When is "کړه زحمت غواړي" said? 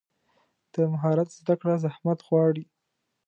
1.61-2.65